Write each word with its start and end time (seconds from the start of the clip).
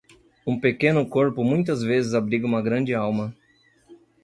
Um 0.47 0.59
pequeno 0.59 1.07
corpo 1.07 1.43
muitas 1.43 1.83
vezes 1.83 2.15
abriga 2.15 2.47
uma 2.47 2.59
grande 2.59 2.91
alma. 2.91 3.37